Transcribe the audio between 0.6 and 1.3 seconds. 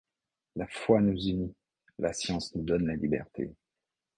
foi nous